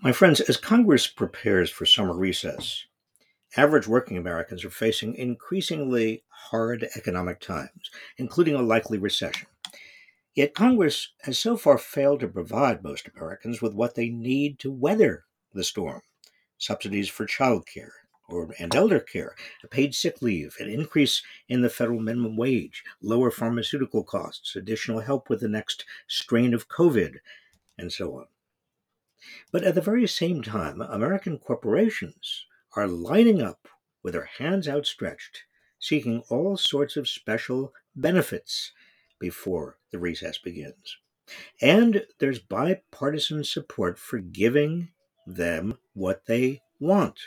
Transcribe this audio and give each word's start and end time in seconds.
My 0.00 0.12
friends, 0.12 0.40
as 0.40 0.58
Congress 0.58 1.06
prepares 1.06 1.70
for 1.70 1.86
summer 1.86 2.14
recess, 2.14 2.84
average 3.56 3.88
working 3.88 4.18
Americans 4.18 4.62
are 4.64 4.70
facing 4.70 5.14
increasingly 5.14 6.22
hard 6.28 6.86
economic 6.94 7.40
times, 7.40 7.90
including 8.18 8.54
a 8.54 8.62
likely 8.62 8.98
recession. 8.98 9.48
Yet 10.34 10.54
Congress 10.54 11.12
has 11.22 11.38
so 11.38 11.56
far 11.56 11.78
failed 11.78 12.20
to 12.20 12.28
provide 12.28 12.84
most 12.84 13.08
Americans 13.08 13.62
with 13.62 13.72
what 13.72 13.94
they 13.94 14.10
need 14.10 14.58
to 14.60 14.70
weather 14.70 15.24
the 15.54 15.64
storm 15.64 16.02
subsidies 16.58 17.08
for 17.08 17.26
childcare 17.26 17.92
or 18.28 18.54
and 18.58 18.74
elder 18.74 19.00
care, 19.00 19.34
paid 19.70 19.94
sick 19.94 20.20
leave, 20.20 20.56
an 20.58 20.68
increase 20.68 21.22
in 21.48 21.62
the 21.62 21.70
federal 21.70 22.00
minimum 22.00 22.36
wage, 22.36 22.84
lower 23.00 23.30
pharmaceutical 23.30 24.04
costs, 24.04 24.56
additional 24.56 25.00
help 25.00 25.30
with 25.30 25.40
the 25.40 25.48
next 25.48 25.84
strain 26.06 26.52
of 26.52 26.68
COVID, 26.68 27.16
and 27.78 27.92
so 27.92 28.14
on. 28.18 28.26
But 29.52 29.64
at 29.64 29.74
the 29.74 29.80
very 29.80 30.06
same 30.06 30.42
time, 30.42 30.80
American 30.80 31.38
corporations 31.38 32.46
are 32.74 32.86
lining 32.86 33.40
up 33.40 33.68
with 34.02 34.14
their 34.14 34.28
hands 34.38 34.68
outstretched, 34.68 35.44
seeking 35.78 36.22
all 36.28 36.56
sorts 36.56 36.96
of 36.96 37.08
special 37.08 37.72
benefits 37.94 38.72
before 39.18 39.78
the 39.90 39.98
recess 39.98 40.38
begins. 40.38 40.98
And 41.60 42.06
there's 42.18 42.38
bipartisan 42.38 43.44
support 43.44 43.98
for 43.98 44.18
giving 44.18 44.90
them 45.26 45.78
what 45.94 46.26
they 46.26 46.62
want. 46.78 47.18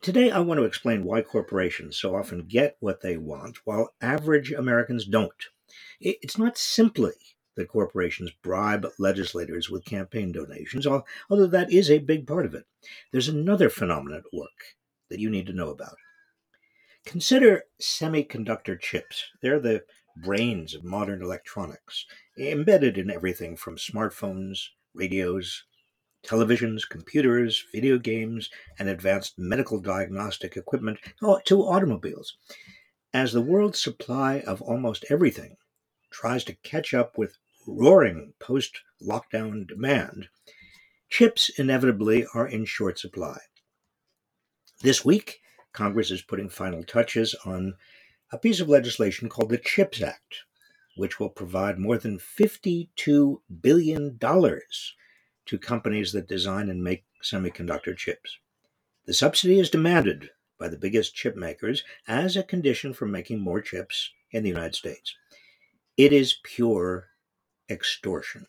Today, 0.00 0.32
I 0.32 0.40
want 0.40 0.58
to 0.58 0.64
explain 0.64 1.04
why 1.04 1.22
corporations 1.22 1.96
so 1.96 2.16
often 2.16 2.46
get 2.46 2.76
what 2.80 3.02
they 3.02 3.16
want 3.16 3.58
while 3.64 3.94
average 4.00 4.50
Americans 4.50 5.04
don't. 5.04 5.48
It's 6.00 6.36
not 6.36 6.58
simply 6.58 7.12
that 7.56 7.68
corporations 7.68 8.30
bribe 8.42 8.86
legislators 8.98 9.68
with 9.68 9.84
campaign 9.84 10.32
donations, 10.32 10.86
although 10.86 11.46
that 11.46 11.72
is 11.72 11.90
a 11.90 11.98
big 11.98 12.26
part 12.26 12.46
of 12.46 12.54
it. 12.54 12.64
There's 13.10 13.28
another 13.28 13.68
phenomenon 13.68 14.18
at 14.20 14.36
work 14.36 14.48
that 15.10 15.20
you 15.20 15.28
need 15.28 15.46
to 15.46 15.52
know 15.52 15.70
about. 15.70 15.96
Consider 17.04 17.64
semiconductor 17.80 18.80
chips. 18.80 19.24
They're 19.42 19.60
the 19.60 19.84
brains 20.16 20.74
of 20.74 20.84
modern 20.84 21.22
electronics, 21.22 22.06
embedded 22.38 22.96
in 22.98 23.10
everything 23.10 23.56
from 23.56 23.76
smartphones, 23.76 24.60
radios, 24.94 25.64
televisions, 26.24 26.88
computers, 26.88 27.64
video 27.72 27.98
games, 27.98 28.48
and 28.78 28.88
advanced 28.88 29.38
medical 29.38 29.80
diagnostic 29.80 30.56
equipment 30.56 30.98
to 31.44 31.62
automobiles. 31.62 32.36
As 33.12 33.32
the 33.32 33.42
world's 33.42 33.80
supply 33.80 34.40
of 34.40 34.62
almost 34.62 35.04
everything 35.10 35.56
tries 36.10 36.44
to 36.44 36.54
catch 36.62 36.94
up 36.94 37.18
with 37.18 37.36
roaring 37.66 38.34
post 38.38 38.80
lockdown 39.02 39.66
demand, 39.66 40.28
chips 41.08 41.50
inevitably 41.58 42.26
are 42.34 42.46
in 42.46 42.64
short 42.64 42.98
supply. 42.98 43.38
This 44.80 45.04
week, 45.04 45.40
Congress 45.72 46.10
is 46.10 46.22
putting 46.22 46.48
final 46.48 46.82
touches 46.82 47.34
on 47.44 47.74
a 48.30 48.38
piece 48.38 48.60
of 48.60 48.68
legislation 48.68 49.28
called 49.28 49.50
the 49.50 49.58
CHIPS 49.58 50.02
Act, 50.02 50.44
which 50.96 51.20
will 51.20 51.28
provide 51.28 51.78
more 51.78 51.98
than 51.98 52.18
$52 52.18 53.36
billion 53.60 54.18
to 54.18 55.58
companies 55.58 56.12
that 56.12 56.28
design 56.28 56.68
and 56.68 56.82
make 56.82 57.04
semiconductor 57.22 57.96
chips. 57.96 58.38
The 59.06 59.14
subsidy 59.14 59.58
is 59.58 59.70
demanded 59.70 60.30
by 60.58 60.68
the 60.68 60.76
biggest 60.76 61.14
chip 61.14 61.36
makers 61.36 61.82
as 62.06 62.36
a 62.36 62.42
condition 62.42 62.92
for 62.94 63.06
making 63.06 63.40
more 63.40 63.60
chips 63.60 64.10
in 64.30 64.42
the 64.42 64.48
United 64.48 64.74
States. 64.74 65.14
It 65.96 66.12
is 66.12 66.38
pure 66.42 67.08
extortion. 67.72 68.46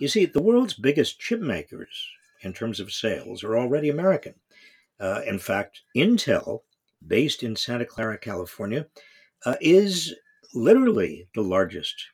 You 0.00 0.08
see, 0.08 0.24
the 0.24 0.42
world's 0.42 0.74
biggest 0.74 1.20
chip 1.20 1.40
makers 1.40 2.08
in 2.40 2.52
terms 2.52 2.80
of 2.80 2.92
sales 2.92 3.44
are 3.44 3.56
already 3.56 3.88
American. 3.88 4.34
Uh, 5.00 5.22
in 5.26 5.38
fact, 5.38 5.82
Intel, 5.96 6.60
based 7.06 7.42
in 7.42 7.56
Santa 7.56 7.84
Clara, 7.84 8.18
California, 8.18 8.86
uh, 9.44 9.56
is 9.60 10.14
literally 10.54 11.28
the 11.34 11.42
largest 11.42 12.06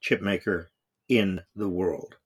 chip 0.00 0.22
maker 0.22 0.70
in 1.08 1.40
the 1.54 1.68
world. 1.68 2.16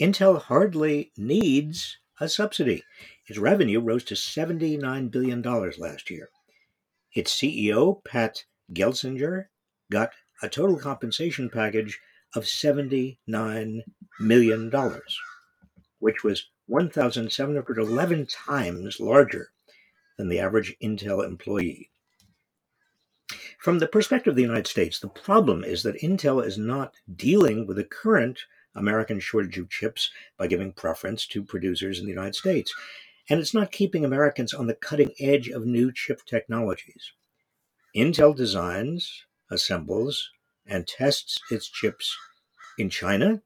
Intel 0.00 0.40
hardly 0.40 1.12
needs 1.16 1.98
a 2.20 2.28
subsidy. 2.28 2.82
Its 3.26 3.38
revenue 3.38 3.80
rose 3.80 4.04
to 4.04 4.14
$79 4.14 5.10
billion 5.10 5.42
last 5.42 6.10
year. 6.10 6.30
Its 7.14 7.34
CEO, 7.34 8.04
Pat 8.04 8.44
Gelsinger, 8.72 9.46
got 9.90 10.12
a 10.42 10.48
total 10.48 10.76
compensation 10.76 11.48
package 11.48 12.00
of 12.34 12.44
$79 12.44 13.82
million, 14.20 14.72
which 15.98 16.24
was 16.24 16.46
1,711 16.66 18.26
times 18.26 19.00
larger 19.00 19.50
than 20.18 20.28
the 20.28 20.38
average 20.40 20.76
Intel 20.82 21.24
employee. 21.24 21.90
From 23.58 23.78
the 23.78 23.88
perspective 23.88 24.32
of 24.32 24.36
the 24.36 24.42
United 24.42 24.66
States, 24.66 24.98
the 24.98 25.08
problem 25.08 25.64
is 25.64 25.82
that 25.82 26.00
Intel 26.00 26.44
is 26.44 26.58
not 26.58 26.94
dealing 27.16 27.66
with 27.66 27.76
the 27.76 27.84
current 27.84 28.38
American 28.74 29.18
shortage 29.18 29.58
of 29.58 29.70
chips 29.70 30.10
by 30.36 30.46
giving 30.46 30.72
preference 30.72 31.26
to 31.28 31.42
producers 31.42 31.98
in 31.98 32.04
the 32.04 32.12
United 32.12 32.34
States. 32.34 32.74
And 33.28 33.40
it's 33.40 33.54
not 33.54 33.72
keeping 33.72 34.04
Americans 34.04 34.54
on 34.54 34.66
the 34.66 34.74
cutting 34.74 35.12
edge 35.18 35.48
of 35.48 35.66
new 35.66 35.90
chip 35.92 36.24
technologies. 36.26 37.12
Intel 37.96 38.36
designs, 38.36 39.24
assembles, 39.50 40.30
and 40.66 40.86
tests 40.86 41.38
its 41.50 41.68
chips 41.68 42.16
in 42.78 42.90
China, 42.90 43.42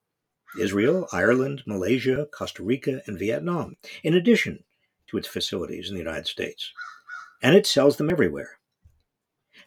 Israel, 0.58 1.08
Ireland, 1.12 1.62
Malaysia, 1.66 2.26
Costa 2.32 2.62
Rica, 2.62 3.02
and 3.06 3.18
Vietnam, 3.18 3.76
in 4.02 4.14
addition 4.14 4.64
to 5.08 5.16
its 5.16 5.28
facilities 5.28 5.88
in 5.88 5.94
the 5.94 6.02
United 6.02 6.26
States. 6.26 6.72
And 7.42 7.54
it 7.54 7.66
sells 7.66 7.96
them 7.96 8.10
everywhere. 8.10 8.58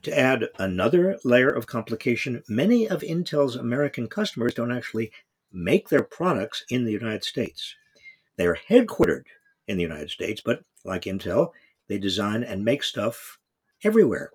To 0.03 0.18
add 0.18 0.50
another 0.59 1.18
layer 1.24 1.50
of 1.50 1.66
complication, 1.66 2.44
many 2.50 2.90
of 2.90 3.02
Intel's 3.02 3.56
American 3.56 4.08
customers 4.08 4.53
don't 4.53 4.75
actually 4.75 5.12
make 5.52 5.88
their 5.90 6.03
products 6.03 6.66
in 6.69 6.84
the 6.84 6.92
United 6.92 7.24
States. 7.24 7.75
They 8.36 8.46
are 8.46 8.58
headquartered 8.69 9.25
in 9.68 9.78
the 9.78 9.84
United 9.84 10.09
States, 10.09 10.42
but 10.44 10.63
like 10.84 11.03
Intel, 11.03 11.52
they 11.88 11.97
design 11.97 12.44
and 12.44 12.66
make 12.66 12.84
stuff 12.84 13.40
everywhere. 13.84 14.31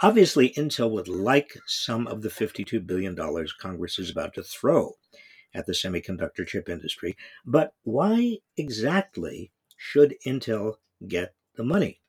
Obviously, 0.00 0.50
Intel 0.50 0.90
would 0.90 1.08
like 1.08 1.56
some 1.66 2.06
of 2.06 2.22
the 2.22 2.28
$52 2.28 2.86
billion 2.86 3.16
Congress 3.58 3.98
is 3.98 4.10
about 4.10 4.34
to 4.34 4.42
throw 4.42 4.94
at 5.54 5.66
the 5.66 5.72
semiconductor 5.72 6.46
chip 6.46 6.68
industry, 6.68 7.16
but 7.44 7.74
why 7.82 8.38
exactly 8.56 9.50
should 9.76 10.14
Intel 10.26 10.74
get 11.06 11.34
the 11.56 11.64
money? 11.64 12.00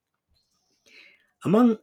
Among 1.44 1.77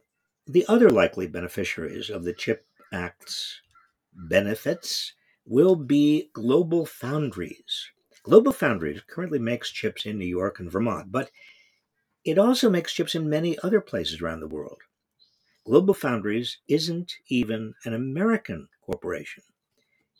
the 0.47 0.65
other 0.67 0.89
likely 0.89 1.27
beneficiaries 1.27 2.09
of 2.09 2.23
the 2.23 2.33
CHIP 2.33 2.65
Act's 2.91 3.61
benefits 4.13 5.13
will 5.45 5.75
be 5.75 6.29
Global 6.33 6.85
Foundries. 6.85 7.89
Global 8.23 8.51
Foundries 8.51 9.01
currently 9.07 9.39
makes 9.39 9.71
chips 9.71 10.05
in 10.05 10.17
New 10.17 10.25
York 10.25 10.59
and 10.59 10.71
Vermont, 10.71 11.11
but 11.11 11.31
it 12.23 12.37
also 12.39 12.69
makes 12.69 12.93
chips 12.93 13.15
in 13.15 13.29
many 13.29 13.57
other 13.59 13.81
places 13.81 14.21
around 14.21 14.39
the 14.39 14.47
world. 14.47 14.79
Global 15.65 15.95
Foundries 15.95 16.59
isn't 16.67 17.15
even 17.27 17.73
an 17.85 17.95
American 17.95 18.69
corporation. 18.81 19.41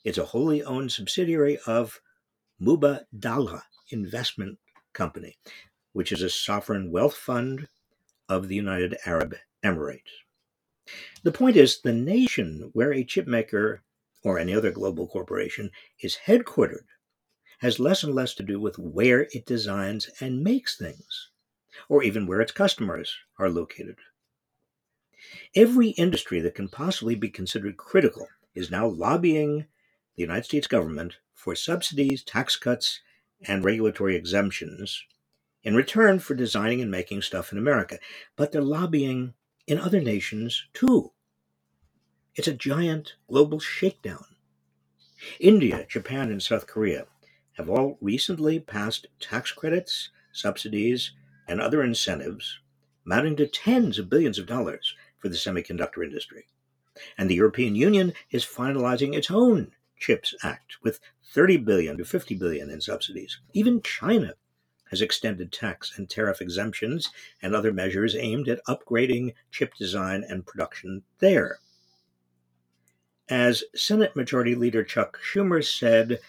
It's 0.04 0.18
a 0.18 0.26
wholly 0.26 0.64
owned 0.64 0.92
subsidiary 0.92 1.60
of 1.68 2.02
Mubadala 2.60 3.62
Investment 3.92 4.58
Company, 4.94 5.38
which 5.94 6.12
is 6.12 6.24
a 6.24 6.32
sovereign 6.32 6.90
wealth 6.90 7.16
fund 7.16 7.68
of 8.28 8.48
the 8.48 8.56
United 8.56 8.98
Arab 9.06 9.36
Emirates. 9.64 10.10
The 11.22 11.32
point 11.32 11.58
is, 11.58 11.80
the 11.80 11.94
nation 11.94 12.72
where 12.74 12.92
a 12.92 13.04
chipmaker 13.04 13.82
or 14.24 14.40
any 14.40 14.56
other 14.56 14.72
global 14.72 15.08
corporation 15.08 15.70
is 16.02 16.18
headquartered 16.26 16.88
has 17.60 17.80
less 17.80 18.02
and 18.02 18.16
less 18.16 18.34
to 18.34 18.44
do 18.44 18.60
with 18.60 18.80
where 18.80 19.28
it 19.32 19.46
designs 19.46 20.10
and 20.20 20.44
makes 20.44 20.76
things, 20.76 21.30
or 21.88 22.02
even 22.02 22.26
where 22.26 22.42
its 22.42 22.52
customers 22.52 23.16
are 23.38 23.50
located. 23.50 23.98
Every 25.56 25.90
industry 25.90 26.40
that 26.42 26.56
can 26.56 26.70
possibly 26.70 27.16
be 27.16 27.30
considered 27.30 27.78
critical 27.78 28.28
is 28.54 28.72
now 28.72 28.88
lobbying 28.88 29.66
the 30.16 30.22
United 30.22 30.46
States 30.46 30.68
government 30.68 31.18
for 31.34 31.56
subsidies, 31.56 32.24
tax 32.24 32.56
cuts, 32.56 33.02
and 33.48 33.64
regulatory 33.64 34.16
exemptions 34.16 35.04
in 35.64 35.76
return 35.76 36.20
for 36.20 36.36
designing 36.36 36.82
and 36.82 36.92
making 36.92 37.22
stuff 37.22 37.52
in 37.52 37.58
America. 37.58 38.00
But 38.36 38.52
they're 38.52 38.62
lobbying 38.62 39.34
in 39.68 39.80
other 39.80 40.02
nations 40.02 40.68
too. 40.74 41.12
It's 42.36 42.48
a 42.48 42.54
giant 42.54 43.14
global 43.28 43.60
shakedown. 43.60 44.26
India, 45.40 45.86
Japan, 45.90 46.30
and 46.30 46.42
South 46.42 46.68
Korea 46.68 47.08
have 47.54 47.70
all 47.70 47.98
recently 48.02 48.60
passed 48.60 49.08
tax 49.20 49.52
credits, 49.52 50.10
subsidies, 50.32 51.12
and 51.48 51.62
other 51.62 51.82
incentives 51.84 52.60
amounting 53.06 53.36
to 53.36 53.48
tens 53.48 54.00
of 54.00 54.10
billions 54.10 54.40
of 54.40 54.48
dollars 54.48 54.96
for 55.26 55.30
the 55.30 55.36
semiconductor 55.36 56.04
industry. 56.04 56.46
And 57.18 57.28
the 57.28 57.34
European 57.34 57.74
Union 57.74 58.14
is 58.30 58.46
finalizing 58.46 59.16
its 59.16 59.32
own 59.32 59.72
CHIPS 59.98 60.36
Act 60.44 60.78
with 60.84 61.00
30 61.34 61.58
billion 61.58 61.98
to 61.98 62.06
50 62.06 62.36
billion 62.36 62.70
in 62.70 62.80
subsidies. 62.80 63.40
Even 63.52 63.82
China 63.82 64.36
has 64.92 65.02
extended 65.02 65.52
tax 65.52 65.98
and 65.98 66.08
tariff 66.08 66.42
exemptions 66.42 67.10
and 67.42 67.56
other 67.56 67.74
measures 67.74 68.16
aimed 68.16 68.48
at 68.48 68.64
upgrading 68.70 69.34
chip 69.50 69.74
design 69.74 70.24
and 70.30 70.46
production 70.46 71.02
there. 71.18 71.58
As 73.28 73.64
Senate 73.74 74.16
Majority 74.16 74.54
Leader 74.54 74.84
Chuck 74.84 75.18
Schumer 75.34 75.66
said, 75.66 76.20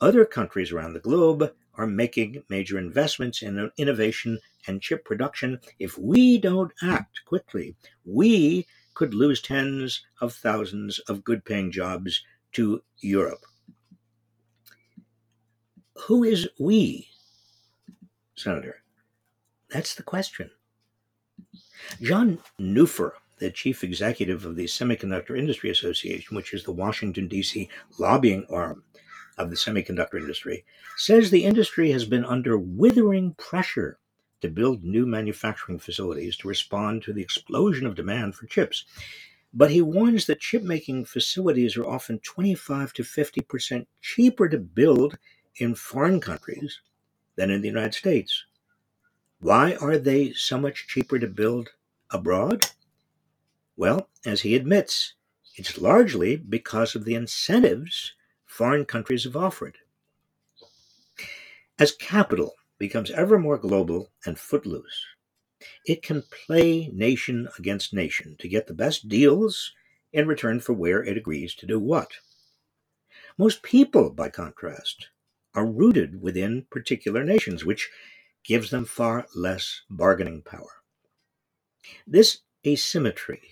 other 0.00 0.24
countries 0.24 0.70
around 0.70 0.92
the 0.92 1.00
globe 1.00 1.52
are 1.76 1.86
making 1.86 2.42
major 2.48 2.78
investments 2.78 3.42
in 3.42 3.70
innovation 3.76 4.38
and 4.66 4.80
chip 4.80 5.04
production. 5.04 5.60
If 5.78 5.98
we 5.98 6.38
don't 6.38 6.72
act 6.82 7.20
quickly, 7.26 7.74
we 8.04 8.66
could 8.94 9.14
lose 9.14 9.42
tens 9.42 10.04
of 10.20 10.32
thousands 10.32 10.98
of 11.00 11.24
good 11.24 11.44
paying 11.44 11.70
jobs 11.70 12.22
to 12.52 12.82
Europe. 12.98 13.44
Who 16.06 16.24
is 16.24 16.48
we, 16.58 17.08
Senator? 18.36 18.82
That's 19.70 19.94
the 19.94 20.02
question. 20.02 20.50
John 22.00 22.38
Neuffer, 22.58 23.14
the 23.38 23.50
chief 23.50 23.82
executive 23.82 24.44
of 24.44 24.56
the 24.56 24.64
Semiconductor 24.64 25.36
Industry 25.36 25.70
Association, 25.70 26.36
which 26.36 26.54
is 26.54 26.64
the 26.64 26.72
Washington, 26.72 27.28
D.C. 27.28 27.68
lobbying 27.98 28.46
arm 28.50 28.84
of 29.38 29.50
the 29.50 29.56
semiconductor 29.56 30.14
industry, 30.14 30.64
says 30.96 31.30
the 31.30 31.44
industry 31.44 31.90
has 31.90 32.04
been 32.04 32.24
under 32.24 32.58
withering 32.58 33.34
pressure 33.34 33.98
to 34.40 34.48
build 34.48 34.84
new 34.84 35.06
manufacturing 35.06 35.78
facilities 35.78 36.36
to 36.36 36.48
respond 36.48 37.02
to 37.02 37.12
the 37.12 37.22
explosion 37.22 37.86
of 37.86 37.94
demand 37.94 38.34
for 38.34 38.46
chips. 38.46 38.84
But 39.52 39.70
he 39.70 39.80
warns 39.80 40.26
that 40.26 40.40
chip 40.40 40.62
making 40.62 41.06
facilities 41.06 41.76
are 41.76 41.86
often 41.86 42.18
25 42.18 42.92
to 42.94 43.02
50% 43.02 43.86
cheaper 44.00 44.48
to 44.48 44.58
build 44.58 45.16
in 45.56 45.74
foreign 45.74 46.20
countries 46.20 46.80
than 47.36 47.50
in 47.50 47.62
the 47.62 47.68
United 47.68 47.94
States. 47.94 48.44
Why 49.40 49.76
are 49.76 49.98
they 49.98 50.32
so 50.32 50.58
much 50.58 50.88
cheaper 50.88 51.18
to 51.18 51.26
build 51.26 51.70
abroad? 52.10 52.66
Well, 53.76 54.08
as 54.24 54.42
he 54.42 54.54
admits, 54.54 55.14
it's 55.56 55.78
largely 55.78 56.36
because 56.36 56.94
of 56.94 57.04
the 57.04 57.14
incentives 57.14 58.14
foreign 58.54 58.84
countries 58.84 59.24
have 59.24 59.34
offered. 59.34 59.78
As 61.76 61.90
capital 61.90 62.54
becomes 62.78 63.10
ever 63.10 63.36
more 63.36 63.58
global 63.58 64.12
and 64.24 64.38
footloose, 64.38 65.04
it 65.86 66.04
can 66.04 66.22
play 66.46 66.88
nation 66.92 67.48
against 67.58 67.92
nation 67.92 68.36
to 68.38 68.46
get 68.46 68.68
the 68.68 68.72
best 68.72 69.08
deals 69.08 69.72
in 70.12 70.28
return 70.28 70.60
for 70.60 70.72
where 70.72 71.02
it 71.02 71.16
agrees 71.16 71.52
to 71.56 71.66
do 71.66 71.80
what. 71.80 72.12
Most 73.36 73.64
people, 73.64 74.10
by 74.10 74.28
contrast, 74.28 75.08
are 75.56 75.66
rooted 75.66 76.22
within 76.22 76.66
particular 76.70 77.24
nations, 77.24 77.64
which 77.64 77.90
gives 78.44 78.70
them 78.70 78.84
far 78.84 79.26
less 79.34 79.82
bargaining 79.90 80.42
power. 80.42 80.82
This 82.06 82.38
asymmetry 82.64 83.42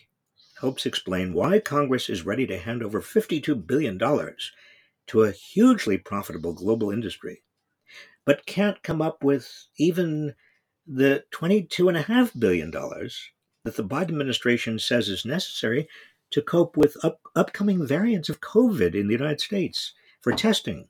helps 0.60 0.86
explain 0.86 1.32
why 1.32 1.58
Congress 1.58 2.08
is 2.08 2.24
ready 2.24 2.46
to 2.46 2.56
hand 2.56 2.84
over 2.84 3.02
$52 3.02 3.66
billion 3.66 3.98
to 5.08 5.22
a 5.22 5.32
hugely 5.32 5.98
profitable 5.98 6.52
global 6.52 6.90
industry, 6.90 7.42
but 8.24 8.46
can't 8.46 8.82
come 8.82 9.02
up 9.02 9.22
with 9.22 9.66
even 9.76 10.34
the 10.86 11.24
$22.5 11.32 12.38
billion 12.38 12.70
that 12.70 13.76
the 13.76 13.84
Biden 13.84 14.10
administration 14.10 14.78
says 14.78 15.08
is 15.08 15.24
necessary 15.24 15.88
to 16.30 16.42
cope 16.42 16.76
with 16.76 16.96
up- 17.04 17.20
upcoming 17.36 17.86
variants 17.86 18.28
of 18.28 18.40
COVID 18.40 18.94
in 18.94 19.06
the 19.06 19.12
United 19.12 19.40
States 19.40 19.92
for 20.20 20.32
testing, 20.32 20.88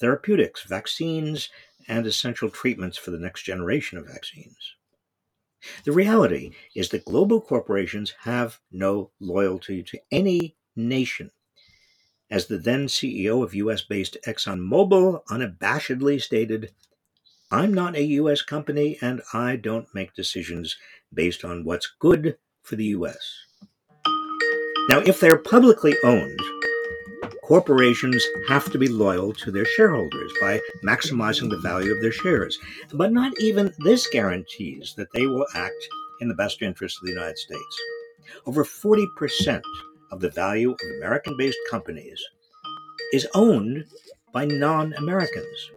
therapeutics, 0.00 0.62
vaccines, 0.62 1.48
and 1.88 2.06
essential 2.06 2.50
treatments 2.50 2.98
for 2.98 3.10
the 3.10 3.18
next 3.18 3.42
generation 3.42 3.98
of 3.98 4.06
vaccines. 4.06 4.74
The 5.84 5.92
reality 5.92 6.52
is 6.74 6.88
that 6.88 7.04
global 7.04 7.40
corporations 7.40 8.14
have 8.22 8.58
no 8.70 9.12
loyalty 9.20 9.82
to 9.84 9.98
any 10.10 10.56
nation 10.74 11.30
as 12.32 12.46
the 12.46 12.56
then 12.56 12.86
CEO 12.86 13.44
of 13.44 13.54
US 13.54 13.82
based 13.82 14.16
ExxonMobil 14.26 15.22
unabashedly 15.26 16.20
stated, 16.20 16.72
I'm 17.50 17.74
not 17.74 17.94
a 17.94 18.02
US 18.04 18.40
company 18.40 18.96
and 19.02 19.20
I 19.34 19.56
don't 19.56 19.94
make 19.94 20.14
decisions 20.14 20.76
based 21.12 21.44
on 21.44 21.62
what's 21.62 21.92
good 21.98 22.38
for 22.62 22.76
the 22.76 22.86
US. 22.86 23.36
Now, 24.88 25.00
if 25.00 25.20
they're 25.20 25.36
publicly 25.36 25.94
owned, 26.02 26.40
corporations 27.44 28.24
have 28.48 28.72
to 28.72 28.78
be 28.78 28.88
loyal 28.88 29.34
to 29.34 29.50
their 29.52 29.66
shareholders 29.66 30.32
by 30.40 30.58
maximizing 30.82 31.50
the 31.50 31.60
value 31.60 31.92
of 31.92 32.00
their 32.00 32.12
shares. 32.12 32.58
But 32.94 33.12
not 33.12 33.38
even 33.40 33.74
this 33.80 34.08
guarantees 34.08 34.94
that 34.96 35.12
they 35.12 35.26
will 35.26 35.46
act 35.54 35.88
in 36.22 36.28
the 36.28 36.34
best 36.34 36.62
interest 36.62 36.96
of 36.96 37.06
the 37.06 37.12
United 37.12 37.36
States. 37.36 37.80
Over 38.46 38.64
40% 38.64 39.60
of 40.12 40.20
the 40.20 40.30
value 40.30 40.70
of 40.70 40.78
American 40.98 41.36
based 41.36 41.58
companies 41.70 42.22
is 43.12 43.26
owned 43.34 43.84
by 44.32 44.44
non 44.44 44.92
Americans. 44.94 45.70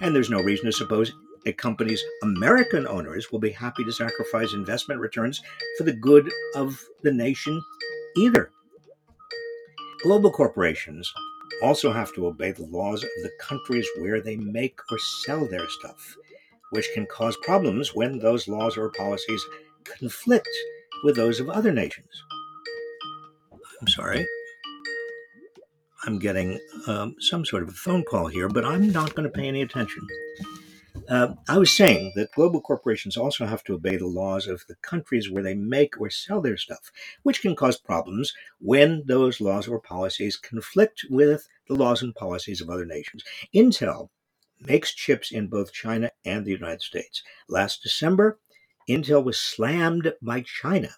And 0.00 0.14
there's 0.14 0.30
no 0.30 0.40
reason 0.40 0.66
to 0.66 0.72
suppose 0.72 1.12
a 1.46 1.52
company's 1.52 2.04
American 2.22 2.86
owners 2.86 3.32
will 3.32 3.38
be 3.38 3.50
happy 3.50 3.82
to 3.84 3.92
sacrifice 3.92 4.52
investment 4.52 5.00
returns 5.00 5.42
for 5.76 5.84
the 5.84 5.92
good 5.92 6.30
of 6.54 6.78
the 7.02 7.12
nation 7.12 7.60
either. 8.16 8.50
Global 10.02 10.30
corporations 10.30 11.12
also 11.62 11.92
have 11.92 12.14
to 12.14 12.26
obey 12.26 12.52
the 12.52 12.66
laws 12.66 13.02
of 13.02 13.10
the 13.22 13.30
countries 13.40 13.86
where 13.98 14.20
they 14.20 14.36
make 14.36 14.78
or 14.90 14.98
sell 15.24 15.46
their 15.46 15.68
stuff, 15.68 16.16
which 16.70 16.88
can 16.94 17.06
cause 17.06 17.36
problems 17.42 17.94
when 17.94 18.18
those 18.18 18.48
laws 18.48 18.76
or 18.76 18.90
policies 18.90 19.44
conflict 19.84 20.48
with 21.04 21.16
those 21.16 21.40
of 21.40 21.48
other 21.48 21.72
nations. 21.72 22.22
I'm 23.80 23.88
sorry. 23.88 24.26
I'm 26.04 26.18
getting 26.18 26.58
um, 26.86 27.16
some 27.18 27.44
sort 27.44 27.62
of 27.62 27.70
a 27.70 27.72
phone 27.72 28.04
call 28.04 28.26
here, 28.26 28.48
but 28.48 28.64
I'm 28.64 28.90
not 28.90 29.14
going 29.14 29.30
to 29.30 29.34
pay 29.34 29.48
any 29.48 29.62
attention. 29.62 30.06
Uh, 31.08 31.34
I 31.48 31.58
was 31.58 31.72
saying 31.72 32.12
that 32.16 32.32
global 32.32 32.60
corporations 32.60 33.16
also 33.16 33.46
have 33.46 33.64
to 33.64 33.74
obey 33.74 33.96
the 33.96 34.06
laws 34.06 34.46
of 34.46 34.62
the 34.68 34.76
countries 34.76 35.30
where 35.30 35.42
they 35.42 35.54
make 35.54 36.00
or 36.00 36.10
sell 36.10 36.40
their 36.40 36.56
stuff, 36.56 36.92
which 37.22 37.42
can 37.42 37.56
cause 37.56 37.78
problems 37.78 38.32
when 38.60 39.02
those 39.06 39.40
laws 39.40 39.66
or 39.66 39.80
policies 39.80 40.36
conflict 40.36 41.06
with 41.10 41.48
the 41.68 41.74
laws 41.74 42.02
and 42.02 42.14
policies 42.14 42.60
of 42.60 42.70
other 42.70 42.86
nations. 42.86 43.24
Intel 43.54 44.08
makes 44.60 44.94
chips 44.94 45.32
in 45.32 45.48
both 45.48 45.72
China 45.72 46.10
and 46.24 46.44
the 46.44 46.52
United 46.52 46.82
States. 46.82 47.22
Last 47.48 47.82
December, 47.82 48.38
Intel 48.88 49.24
was 49.24 49.38
slammed 49.38 50.12
by 50.22 50.42
China 50.42 50.90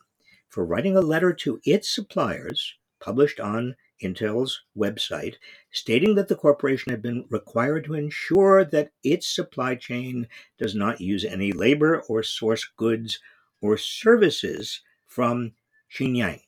for 0.49 0.65
writing 0.65 0.97
a 0.97 1.01
letter 1.01 1.33
to 1.33 1.61
its 1.65 1.89
suppliers 1.93 2.75
published 3.03 3.41
on 3.41 3.75
Intel's 4.03 4.63
website 4.77 5.35
stating 5.73 6.15
that 6.15 6.29
the 6.29 6.37
corporation 6.37 6.91
had 6.91 7.03
been 7.03 7.27
required 7.31 7.85
to 7.85 7.95
ensure 7.95 8.65
that 8.65 8.93
its 9.03 9.27
supply 9.27 9.75
chain 9.75 10.29
does 10.59 10.75
not 10.75 11.01
use 11.01 11.25
any 11.25 11.53
labor 11.53 12.01
or 12.09 12.23
source 12.23 12.65
goods 12.77 13.21
or 13.61 13.77
services 13.77 14.81
from 15.07 15.53
Xinjiang 15.95 16.41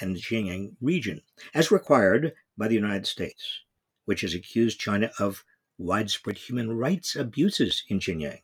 and 0.00 0.16
the 0.16 0.20
Xinjiang 0.20 0.76
region, 0.80 1.20
as 1.54 1.70
required 1.70 2.32
by 2.56 2.68
the 2.68 2.74
United 2.74 3.06
States, 3.06 3.60
which 4.04 4.22
has 4.22 4.34
accused 4.34 4.80
China 4.80 5.10
of 5.18 5.44
widespread 5.78 6.38
human 6.38 6.76
rights 6.76 7.16
abuses 7.16 7.84
in 7.88 7.98
Xinjiang, 8.00 8.40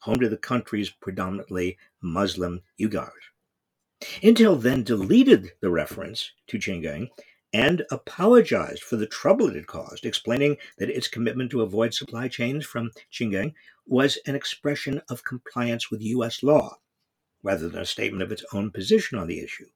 home 0.00 0.16
to 0.16 0.28
the 0.28 0.36
country's 0.36 0.90
predominantly 0.90 1.78
Muslim 2.00 2.62
Uyghurs. 2.80 3.29
Intel 4.22 4.60
then 4.60 4.82
deleted 4.82 5.50
the 5.60 5.70
reference 5.70 6.32
to 6.46 6.58
Xinjiang 6.58 7.08
and 7.52 7.84
apologized 7.90 8.82
for 8.82 8.96
the 8.96 9.06
trouble 9.06 9.48
it 9.48 9.56
had 9.56 9.66
caused, 9.66 10.06
explaining 10.06 10.56
that 10.78 10.88
its 10.88 11.08
commitment 11.08 11.50
to 11.50 11.62
avoid 11.62 11.92
supply 11.92 12.28
chains 12.28 12.64
from 12.64 12.92
Xinjiang 13.12 13.54
was 13.86 14.18
an 14.26 14.34
expression 14.34 15.02
of 15.08 15.24
compliance 15.24 15.90
with 15.90 16.00
U.S. 16.00 16.42
law, 16.42 16.78
rather 17.42 17.68
than 17.68 17.82
a 17.82 17.86
statement 17.86 18.22
of 18.22 18.32
its 18.32 18.44
own 18.52 18.70
position 18.70 19.18
on 19.18 19.26
the 19.26 19.40
issue. 19.40 19.66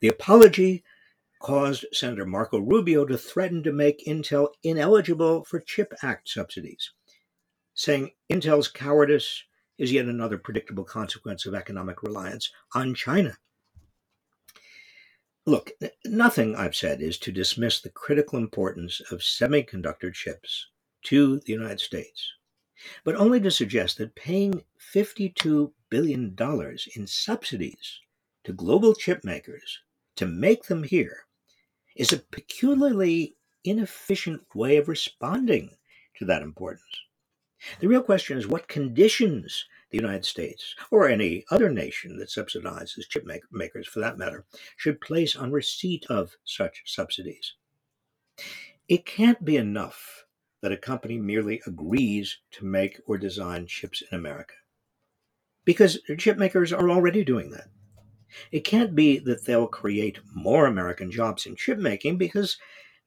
The 0.00 0.08
apology 0.08 0.84
caused 1.40 1.84
Senator 1.92 2.24
Marco 2.24 2.58
Rubio 2.58 3.04
to 3.04 3.18
threaten 3.18 3.62
to 3.64 3.72
make 3.72 4.06
Intel 4.06 4.48
ineligible 4.62 5.44
for 5.44 5.60
CHIP 5.60 5.92
Act 6.02 6.28
subsidies, 6.28 6.92
saying 7.74 8.12
Intel's 8.32 8.68
cowardice 8.68 9.42
is 9.76 9.92
yet 9.92 10.06
another 10.06 10.38
predictable 10.38 10.84
consequence 10.84 11.44
of 11.44 11.54
economic 11.54 12.02
reliance 12.02 12.50
on 12.74 12.94
China. 12.94 13.36
Look, 15.46 15.72
nothing 16.06 16.56
I've 16.56 16.74
said 16.74 17.02
is 17.02 17.18
to 17.18 17.30
dismiss 17.30 17.80
the 17.80 17.90
critical 17.90 18.38
importance 18.38 19.02
of 19.10 19.20
semiconductor 19.20 20.12
chips 20.12 20.68
to 21.02 21.40
the 21.40 21.52
United 21.52 21.80
States, 21.80 22.32
but 23.04 23.14
only 23.16 23.40
to 23.40 23.50
suggest 23.50 23.98
that 23.98 24.14
paying 24.14 24.64
$52 24.94 25.72
billion 25.90 26.34
in 26.96 27.06
subsidies 27.06 28.00
to 28.44 28.52
global 28.54 28.94
chip 28.94 29.22
makers 29.22 29.80
to 30.16 30.24
make 30.24 30.64
them 30.64 30.82
here 30.82 31.26
is 31.94 32.12
a 32.12 32.18
peculiarly 32.18 33.36
inefficient 33.64 34.42
way 34.54 34.78
of 34.78 34.88
responding 34.88 35.76
to 36.16 36.24
that 36.24 36.42
importance. 36.42 36.82
The 37.80 37.88
real 37.88 38.02
question 38.02 38.38
is 38.38 38.46
what 38.46 38.66
conditions 38.66 39.66
the 39.94 40.02
United 40.02 40.24
States, 40.24 40.74
or 40.90 41.08
any 41.08 41.44
other 41.52 41.70
nation 41.70 42.18
that 42.18 42.28
subsidizes 42.28 43.08
chip 43.08 43.24
makers 43.52 43.86
for 43.86 44.00
that 44.00 44.18
matter, 44.18 44.44
should 44.76 45.00
place 45.00 45.36
on 45.36 45.52
receipt 45.52 46.04
of 46.10 46.34
such 46.44 46.82
subsidies. 46.84 47.54
It 48.88 49.06
can't 49.06 49.44
be 49.44 49.56
enough 49.56 50.24
that 50.62 50.72
a 50.72 50.76
company 50.76 51.16
merely 51.16 51.62
agrees 51.64 52.38
to 52.50 52.64
make 52.64 53.00
or 53.06 53.18
design 53.18 53.68
chips 53.68 54.02
in 54.10 54.18
America, 54.18 54.54
because 55.64 56.00
chip 56.18 56.38
makers 56.38 56.72
are 56.72 56.90
already 56.90 57.22
doing 57.22 57.52
that. 57.52 57.68
It 58.50 58.64
can't 58.64 58.96
be 58.96 59.20
that 59.20 59.44
they'll 59.44 59.68
create 59.68 60.18
more 60.34 60.66
American 60.66 61.12
jobs 61.12 61.46
in 61.46 61.54
chip 61.54 61.78
making 61.78 62.18
because 62.18 62.56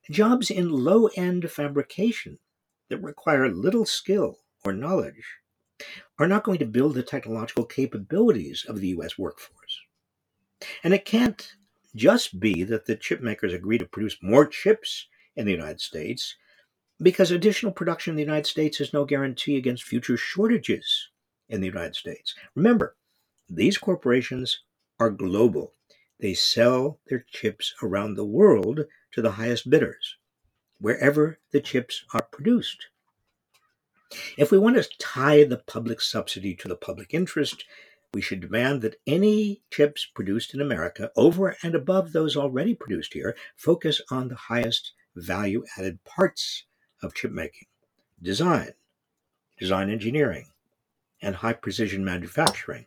jobs 0.09 0.49
in 0.49 0.71
low 0.71 1.07
end 1.17 1.51
fabrication 1.51 2.39
that 2.87 3.03
require 3.03 3.49
little 3.49 3.85
skill 3.85 4.37
or 4.63 4.71
knowledge 4.71 5.39
are 6.19 6.27
not 6.27 6.43
going 6.43 6.59
to 6.59 6.65
build 6.65 6.95
the 6.95 7.03
technological 7.03 7.65
capabilities 7.65 8.65
of 8.67 8.79
the 8.79 8.89
US 8.89 9.17
workforce. 9.17 9.81
And 10.83 10.93
it 10.93 11.05
can't 11.05 11.55
just 11.95 12.39
be 12.39 12.63
that 12.63 12.85
the 12.85 12.95
chip 12.95 13.21
makers 13.21 13.53
agree 13.53 13.77
to 13.77 13.85
produce 13.85 14.17
more 14.21 14.45
chips 14.45 15.07
in 15.35 15.45
the 15.45 15.51
United 15.51 15.81
States 15.81 16.35
because 17.01 17.29
additional 17.29 17.71
production 17.71 18.11
in 18.11 18.15
the 18.15 18.23
United 18.23 18.47
States 18.47 18.81
is 18.81 18.93
no 18.93 19.05
guarantee 19.05 19.55
against 19.55 19.83
future 19.83 20.17
shortages 20.17 21.09
in 21.49 21.61
the 21.61 21.67
United 21.67 21.95
States. 21.95 22.33
Remember, 22.55 22.95
these 23.49 23.77
corporations 23.77 24.63
are 24.99 25.11
global. 25.11 25.73
They 26.19 26.33
sell 26.33 26.99
their 27.07 27.23
chips 27.31 27.73
around 27.83 28.15
the 28.15 28.25
world 28.25 28.81
to 29.11 29.21
the 29.21 29.31
highest 29.31 29.69
bidders, 29.69 30.17
wherever 30.79 31.39
the 31.51 31.61
chips 31.61 32.03
are 32.13 32.23
produced. 32.23 32.87
If 34.37 34.51
we 34.51 34.57
want 34.57 34.77
to 34.77 34.89
tie 34.99 35.43
the 35.43 35.57
public 35.57 36.01
subsidy 36.01 36.55
to 36.55 36.67
the 36.67 36.75
public 36.75 37.13
interest, 37.13 37.65
we 38.13 38.21
should 38.21 38.39
demand 38.39 38.81
that 38.81 38.99
any 39.05 39.61
chips 39.69 40.05
produced 40.05 40.53
in 40.53 40.61
America, 40.61 41.11
over 41.15 41.57
and 41.61 41.75
above 41.75 42.13
those 42.13 42.37
already 42.37 42.73
produced 42.73 43.13
here, 43.13 43.35
focus 43.55 44.01
on 44.09 44.29
the 44.29 44.35
highest 44.35 44.93
value 45.15 45.65
added 45.77 46.03
parts 46.05 46.63
of 47.01 47.13
chip 47.13 47.31
making 47.31 47.67
design, 48.21 48.71
design 49.59 49.89
engineering, 49.89 50.47
and 51.21 51.35
high 51.35 51.53
precision 51.53 52.05
manufacturing. 52.05 52.85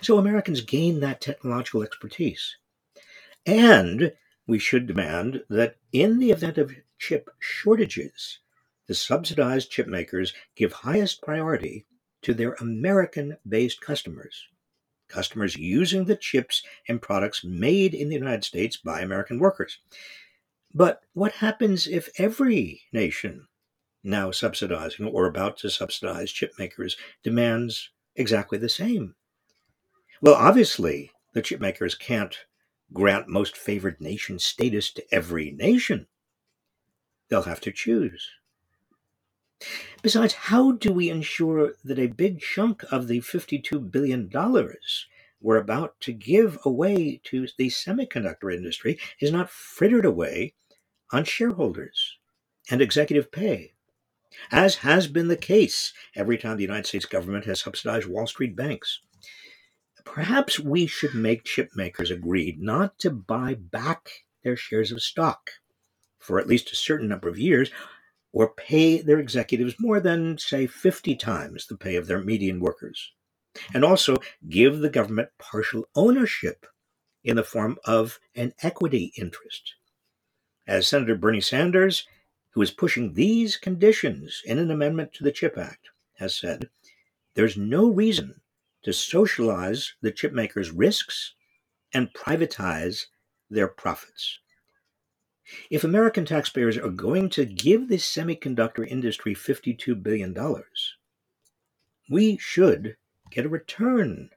So 0.00 0.18
Americans 0.18 0.62
gain 0.62 1.00
that 1.00 1.20
technological 1.20 1.82
expertise. 1.82 2.56
And 3.44 4.12
we 4.46 4.58
should 4.58 4.86
demand 4.86 5.42
that 5.50 5.76
in 5.92 6.18
the 6.18 6.30
event 6.30 6.58
of 6.58 6.74
chip 6.98 7.28
shortages, 7.38 8.38
the 8.86 8.94
subsidized 8.94 9.70
chip 9.70 9.86
makers 9.86 10.32
give 10.54 10.72
highest 10.72 11.22
priority 11.22 11.86
to 12.22 12.34
their 12.34 12.54
American 12.54 13.36
based 13.48 13.80
customers, 13.80 14.46
customers 15.08 15.56
using 15.56 16.04
the 16.04 16.16
chips 16.16 16.62
and 16.88 17.02
products 17.02 17.44
made 17.44 17.94
in 17.94 18.08
the 18.08 18.14
United 18.16 18.44
States 18.44 18.76
by 18.76 19.00
American 19.00 19.38
workers. 19.38 19.78
But 20.74 21.00
what 21.14 21.32
happens 21.32 21.86
if 21.86 22.08
every 22.18 22.82
nation 22.92 23.48
now 24.02 24.30
subsidizing 24.30 25.06
or 25.06 25.26
about 25.26 25.56
to 25.58 25.70
subsidize 25.70 26.30
chip 26.30 26.52
makers 26.58 26.96
demands 27.22 27.90
exactly 28.14 28.58
the 28.58 28.68
same? 28.68 29.14
Well, 30.20 30.34
obviously, 30.34 31.10
the 31.32 31.42
chip 31.42 31.60
makers 31.60 31.94
can't 31.94 32.36
grant 32.92 33.28
most 33.28 33.56
favored 33.56 34.00
nation 34.00 34.38
status 34.38 34.92
to 34.92 35.04
every 35.12 35.50
nation. 35.50 36.06
They'll 37.28 37.42
have 37.42 37.60
to 37.62 37.72
choose. 37.72 38.28
Besides, 40.02 40.34
how 40.34 40.72
do 40.72 40.92
we 40.92 41.08
ensure 41.08 41.72
that 41.84 41.98
a 41.98 42.08
big 42.08 42.40
chunk 42.40 42.82
of 42.92 43.08
the 43.08 43.20
$52 43.20 43.90
billion 43.90 44.30
we're 45.40 45.56
about 45.56 45.98
to 46.00 46.12
give 46.12 46.58
away 46.64 47.20
to 47.24 47.46
the 47.58 47.68
semiconductor 47.68 48.54
industry 48.54 48.98
is 49.20 49.32
not 49.32 49.50
frittered 49.50 50.04
away 50.04 50.54
on 51.12 51.24
shareholders 51.24 52.18
and 52.70 52.82
executive 52.82 53.30
pay, 53.30 53.74
as 54.50 54.76
has 54.76 55.06
been 55.06 55.28
the 55.28 55.36
case 55.36 55.92
every 56.14 56.36
time 56.36 56.56
the 56.56 56.62
United 56.62 56.86
States 56.86 57.04
government 57.04 57.44
has 57.44 57.60
subsidized 57.60 58.06
Wall 58.08 58.26
Street 58.26 58.56
banks? 58.56 59.00
Perhaps 60.04 60.60
we 60.60 60.86
should 60.86 61.14
make 61.14 61.44
chip 61.44 61.70
makers 61.74 62.10
agree 62.10 62.56
not 62.58 62.98
to 63.00 63.10
buy 63.10 63.54
back 63.54 64.08
their 64.42 64.56
shares 64.56 64.92
of 64.92 65.02
stock 65.02 65.50
for 66.18 66.38
at 66.38 66.46
least 66.46 66.72
a 66.72 66.76
certain 66.76 67.08
number 67.08 67.28
of 67.28 67.38
years 67.38 67.70
or 68.36 68.52
pay 68.52 69.00
their 69.00 69.18
executives 69.18 69.76
more 69.78 69.98
than, 69.98 70.36
say, 70.36 70.66
50 70.66 71.16
times 71.16 71.66
the 71.66 71.74
pay 71.74 71.96
of 71.96 72.06
their 72.06 72.22
median 72.22 72.60
workers. 72.60 73.12
And 73.72 73.82
also 73.82 74.18
give 74.50 74.80
the 74.80 74.90
government 74.90 75.30
partial 75.38 75.88
ownership 75.94 76.66
in 77.24 77.36
the 77.36 77.42
form 77.42 77.78
of 77.86 78.20
an 78.34 78.52
equity 78.62 79.10
interest. 79.16 79.76
As 80.66 80.86
Senator 80.86 81.14
Bernie 81.14 81.40
Sanders, 81.40 82.06
who 82.50 82.60
is 82.60 82.70
pushing 82.70 83.14
these 83.14 83.56
conditions 83.56 84.42
in 84.44 84.58
an 84.58 84.70
amendment 84.70 85.14
to 85.14 85.24
the 85.24 85.32
CHIP 85.32 85.56
Act, 85.56 85.88
has 86.18 86.34
said, 86.34 86.68
there's 87.36 87.56
no 87.56 87.88
reason 87.88 88.38
to 88.82 88.92
socialize 88.92 89.94
the 90.02 90.12
chip 90.12 90.34
makers' 90.34 90.70
risks 90.70 91.32
and 91.94 92.12
privatize 92.12 93.06
their 93.48 93.68
profits. 93.68 94.40
If 95.70 95.84
American 95.84 96.24
taxpayers 96.24 96.76
are 96.76 96.90
going 96.90 97.28
to 97.30 97.44
give 97.44 97.88
the 97.88 97.96
semiconductor 97.96 98.86
industry 98.86 99.34
$52 99.34 100.02
billion, 100.02 100.36
we 102.10 102.36
should 102.38 102.96
get 103.30 103.46
a 103.46 103.48
return 103.48 104.30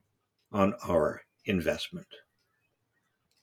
on 0.52 0.74
our 0.88 1.24
investment. 1.46 2.08